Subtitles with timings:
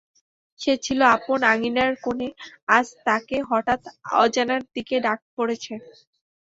[0.59, 2.29] সে ছিল আপন আঙিনার কোণে,
[2.69, 3.81] আজ তাকে হঠাৎ
[4.21, 5.73] অজানার দিকে ডাক পড়েছে।